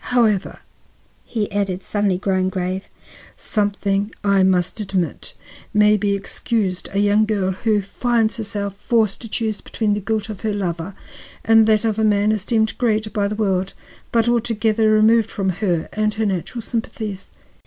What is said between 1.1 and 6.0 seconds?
he added, suddenly growing grave, "something, I must admit, may